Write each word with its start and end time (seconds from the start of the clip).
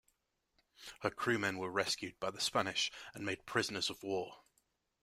Her 1.01 1.11
crewmen 1.11 1.59
were 1.59 1.69
rescued 1.69 2.19
by 2.19 2.31
the 2.31 2.41
Spanish 2.41 2.91
and 3.13 3.23
made 3.23 3.45
prisoners-of-war. 3.45 4.41